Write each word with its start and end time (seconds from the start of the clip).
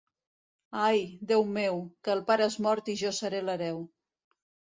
Ai, 0.87 0.99
Déu 1.31 1.43
meu!, 1.57 1.77
que 2.07 2.15
el 2.15 2.23
pare 2.31 2.47
és 2.53 2.57
mort 2.67 2.91
i 2.93 2.97
jo 3.03 3.13
seré 3.19 3.43
l'hereu. 3.51 3.77